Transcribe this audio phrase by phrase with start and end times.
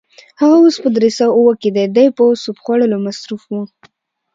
[0.39, 3.53] هغه اوس په درې سوه اووه کې دی، دی په سوپ خوړلو مصروف و.